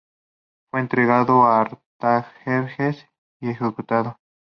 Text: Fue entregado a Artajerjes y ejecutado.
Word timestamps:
Fue 0.71 0.79
entregado 0.79 1.43
a 1.43 1.61
Artajerjes 1.61 3.05
y 3.39 3.51
ejecutado. 3.51 4.17